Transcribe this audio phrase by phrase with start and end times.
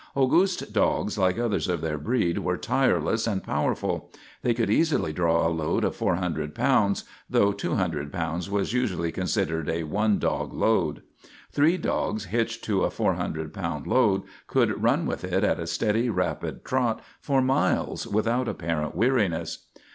[0.15, 4.09] Auguste's dogs, like others of their breed, were tireless and powerful.
[4.41, 9.69] They could easily draw a load of 400 pounds, though 200 pounds was usually considered
[9.69, 11.03] a one dog load.
[11.51, 16.09] Three dogs hitched to a 400 pound load could run with it at a steady,
[16.09, 19.67] rapid trot for miles without apparent weariness.